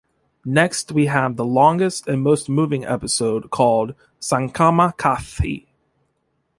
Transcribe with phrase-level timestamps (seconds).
[0.47, 5.67] Next we have the longest and most moving episode called 'Sankamma kathe'.